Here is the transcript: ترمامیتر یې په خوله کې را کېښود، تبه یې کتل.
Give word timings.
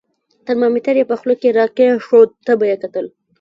ترمامیتر 0.47 0.95
یې 0.99 1.09
په 1.09 1.15
خوله 1.19 1.35
کې 1.41 1.49
را 1.57 1.65
کېښود، 1.75 2.29
تبه 2.45 2.65
یې 2.71 2.75
کتل. 2.83 3.05